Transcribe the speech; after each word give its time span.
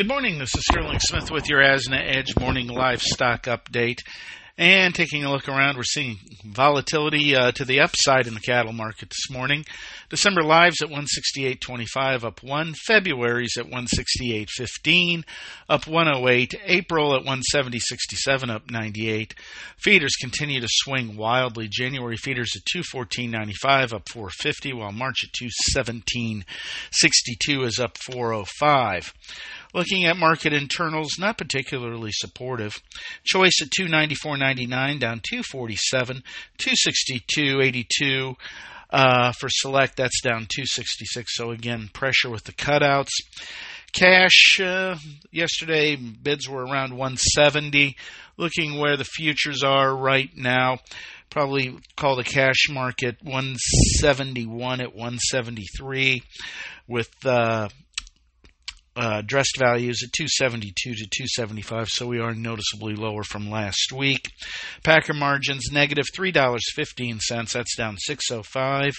Good 0.00 0.08
morning. 0.08 0.38
This 0.38 0.54
is 0.56 0.64
Sterling 0.64 0.98
Smith 0.98 1.30
with 1.30 1.46
your 1.46 1.60
Asna 1.60 2.00
Edge 2.00 2.34
morning 2.40 2.68
livestock 2.68 3.42
update. 3.42 3.98
And 4.56 4.94
taking 4.94 5.24
a 5.24 5.30
look 5.30 5.46
around, 5.46 5.76
we're 5.76 5.82
seeing 5.82 6.16
volatility 6.42 7.36
uh, 7.36 7.52
to 7.52 7.66
the 7.66 7.80
upside 7.80 8.26
in 8.26 8.32
the 8.32 8.40
cattle 8.40 8.72
market 8.72 9.10
this 9.10 9.30
morning. 9.30 9.66
December 10.08 10.42
lives 10.42 10.82
at 10.82 10.88
168.25, 10.88 12.24
up 12.24 12.42
1. 12.42 12.74
February's 12.86 13.58
at 13.58 13.66
168.15, 13.66 15.24
up 15.68 15.86
108. 15.86 16.54
April 16.64 17.14
at 17.14 17.24
170.67, 17.24 18.50
up 18.50 18.70
98. 18.70 19.34
Feeders 19.78 20.16
continue 20.18 20.60
to 20.60 20.68
swing 20.68 21.16
wildly. 21.16 21.68
January 21.70 22.16
feeders 22.16 22.52
at 22.56 22.62
214.95, 22.74 23.92
up 23.92 24.08
450, 24.08 24.72
while 24.72 24.92
March 24.92 25.24
at 25.24 25.30
217.62 25.76 27.66
is 27.66 27.78
up 27.78 27.98
405. 27.98 29.12
Looking 29.72 30.04
at 30.04 30.16
market 30.16 30.52
internals, 30.52 31.18
not 31.18 31.38
particularly 31.38 32.10
supportive. 32.12 32.74
Choice 33.24 33.60
at 33.62 33.68
294.99 33.70 34.98
down 34.98 35.20
247, 35.22 36.22
262.82. 36.58 38.34
Uh, 38.92 39.32
for 39.32 39.48
select, 39.48 39.96
that's 39.96 40.20
down 40.20 40.46
266. 40.52 41.36
So 41.36 41.52
again, 41.52 41.88
pressure 41.92 42.30
with 42.30 42.44
the 42.44 42.52
cutouts. 42.52 43.12
Cash 43.92 44.60
uh, 44.60 44.96
yesterday 45.30 45.96
bids 45.96 46.48
were 46.48 46.64
around 46.64 46.92
170. 46.92 47.96
Looking 48.36 48.78
where 48.78 48.96
the 48.96 49.04
futures 49.04 49.62
are 49.62 49.94
right 49.94 50.30
now, 50.36 50.78
probably 51.28 51.76
call 51.96 52.16
the 52.16 52.24
cash 52.24 52.68
market 52.70 53.16
171 53.22 54.80
at 54.80 54.94
173 54.94 56.22
with 56.88 57.10
uh, 57.24 57.68
uh, 58.96 59.22
dressed 59.22 59.56
values 59.58 60.02
at 60.02 60.12
272 60.12 60.94
to 60.94 61.06
275, 61.06 61.88
so 61.88 62.06
we 62.06 62.18
are 62.18 62.34
noticeably 62.34 62.94
lower 62.94 63.22
from 63.22 63.50
last 63.50 63.92
week. 63.92 64.30
Packer 64.82 65.14
margins 65.14 65.70
negative 65.72 66.06
$3.15, 66.16 67.52
that's 67.52 67.76
down 67.76 67.96
605. 67.98 68.94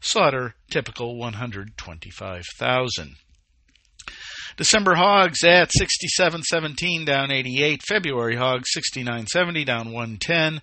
Slaughter 0.00 0.54
typical 0.70 1.16
125,000. 1.18 3.16
December 4.56 4.94
hogs 4.94 5.44
at 5.44 5.70
67.17 5.70 7.06
down 7.06 7.30
88. 7.30 7.82
February 7.82 8.36
hogs 8.36 8.70
69.70 8.76 9.66
down 9.66 9.92
110. 9.92 10.60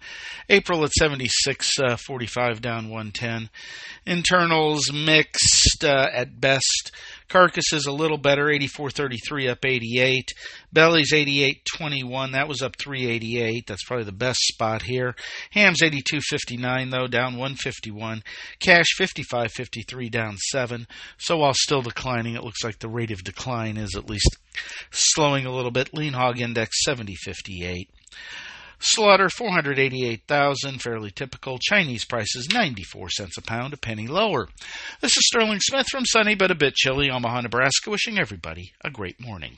April 0.50 0.84
at 0.84 0.92
76.45 1.00 2.38
uh, 2.38 2.54
down 2.56 2.90
110. 2.90 3.50
Internals 4.06 4.92
mixed 4.92 5.84
uh, 5.84 6.08
at 6.14 6.40
best. 6.40 6.92
Carcasses 7.30 7.86
a 7.86 7.92
little 7.92 8.18
better, 8.18 8.46
84.33 8.46 9.52
up 9.52 9.64
88. 9.64 10.32
Bellies 10.74 11.14
88.21, 11.14 12.32
that 12.32 12.48
was 12.48 12.64
up 12.64 12.76
388. 12.78 13.66
That's 13.68 13.84
probably 13.84 14.06
the 14.06 14.12
best 14.12 14.40
spot 14.40 14.82
here. 14.82 15.16
Hams 15.52 15.82
82.59 15.82 16.90
though, 16.90 17.08
down 17.08 17.38
151. 17.38 18.24
Cash 18.60 18.88
55.53 19.00 20.10
down 20.10 20.38
7. 20.38 20.88
So 21.20 21.38
while 21.38 21.54
still 21.54 21.84
declining, 21.84 22.34
it 22.34 22.44
looks 22.44 22.64
like 22.64 22.80
the 22.80 22.90
rate 22.90 23.12
of 23.12 23.24
decline 23.24 23.78
is 23.80 23.96
at 23.96 24.10
least 24.10 24.38
slowing 24.92 25.46
a 25.46 25.54
little 25.54 25.72
bit. 25.72 25.94
Lean 25.94 26.14
hog 26.14 26.40
index 26.40 26.78
70.58. 26.88 27.88
Slaughter 28.82 29.28
488,000, 29.28 30.82
fairly 30.82 31.12
typical. 31.12 31.60
Chinese 31.60 32.06
prices 32.06 32.50
94 32.50 33.10
cents 33.10 33.38
a 33.38 33.42
pound, 33.42 33.74
a 33.74 33.78
penny 33.78 34.08
lower. 34.08 34.48
This 35.02 35.18
is 35.18 35.28
Sterling 35.28 35.60
Smith 35.60 35.88
from 35.92 36.06
sunny 36.06 36.36
but 36.36 36.52
a 36.52 36.56
bit 36.56 36.76
chilly 36.76 37.10
Omaha, 37.10 37.42
Nebraska, 37.42 37.90
wishing 37.90 38.18
everybody 38.18 38.72
a 38.84 38.90
great 38.90 39.20
morning. 39.20 39.58